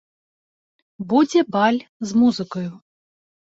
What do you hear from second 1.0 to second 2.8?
Будзе баль з музыкаю.